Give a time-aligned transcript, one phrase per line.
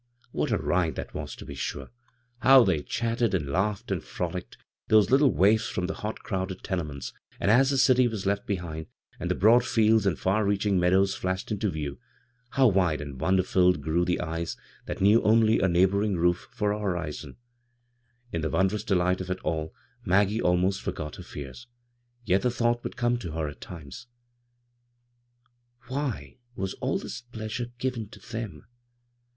[0.31, 1.91] What a ride that was, to be sure
[2.41, 6.63] I How they chatted and laughed and froUcked— those Utde waifs from the hot crowded
[6.63, 8.87] tene ments; and aa the dty was left behind,
[9.19, 11.99] and the broad fidds and far reacfiing meadows flashed into view,
[12.49, 16.47] how wide and wonder filled grew the eyes that knew only a nagh boring roof
[16.51, 17.37] for a horizon
[18.33, 19.71] I In the wondrous delight of it all
[20.03, 21.67] Maggie almost forgot her fears;
[22.25, 24.07] yet the thought would come to her at times:"
[25.89, 28.65] IVky was all this pleasure given to them?